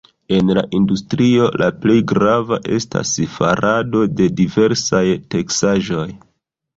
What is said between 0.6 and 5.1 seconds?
industrio la plej grava estas farado de diversaj